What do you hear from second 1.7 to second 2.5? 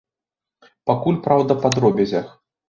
дробязях.